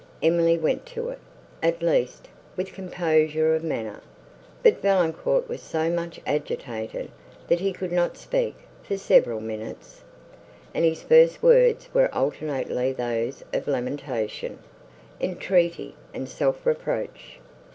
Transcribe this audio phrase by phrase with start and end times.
[0.23, 1.19] Emily went to it,
[1.61, 4.01] at least, with composure of manner,
[4.63, 7.11] but Valancourt was so much agitated,
[7.47, 10.01] that he could not speak, for several minutes,
[10.73, 14.57] and his first words were alternately those of lamentation,
[15.21, 17.37] entreaty, and self reproach.